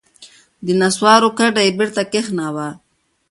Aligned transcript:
د 0.65 0.67
نسوارو 0.81 1.29
کډه 1.37 1.61
یې 1.65 1.71
بېرته 1.79 2.01
کښېناوه. 2.13 2.69